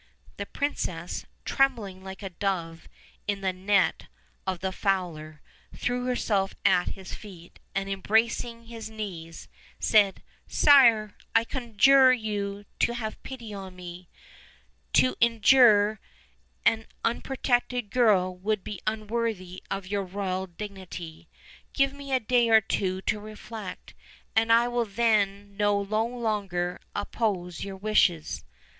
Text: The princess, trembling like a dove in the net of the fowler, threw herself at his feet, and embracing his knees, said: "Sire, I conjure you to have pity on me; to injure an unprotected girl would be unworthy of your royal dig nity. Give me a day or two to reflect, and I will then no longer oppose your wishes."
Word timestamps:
The 0.37 0.47
princess, 0.47 1.27
trembling 1.45 2.03
like 2.03 2.23
a 2.23 2.31
dove 2.31 2.89
in 3.27 3.41
the 3.41 3.53
net 3.53 4.07
of 4.47 4.59
the 4.59 4.71
fowler, 4.71 5.41
threw 5.75 6.05
herself 6.05 6.55
at 6.65 6.95
his 6.97 7.13
feet, 7.13 7.59
and 7.75 7.87
embracing 7.87 8.65
his 8.65 8.89
knees, 8.89 9.47
said: 9.79 10.23
"Sire, 10.47 11.15
I 11.35 11.43
conjure 11.43 12.11
you 12.11 12.65
to 12.79 12.95
have 12.95 13.21
pity 13.21 13.53
on 13.53 13.75
me; 13.75 14.09
to 14.93 15.15
injure 15.19 15.99
an 16.65 16.87
unprotected 17.05 17.91
girl 17.91 18.35
would 18.35 18.63
be 18.63 18.81
unworthy 18.87 19.61
of 19.69 19.85
your 19.85 20.03
royal 20.03 20.47
dig 20.47 20.73
nity. 20.73 21.27
Give 21.73 21.93
me 21.93 22.11
a 22.11 22.19
day 22.19 22.49
or 22.49 22.59
two 22.61 23.03
to 23.03 23.19
reflect, 23.19 23.93
and 24.35 24.51
I 24.51 24.67
will 24.67 24.85
then 24.85 25.55
no 25.57 25.79
longer 25.79 26.81
oppose 26.95 27.63
your 27.63 27.77
wishes." 27.77 28.43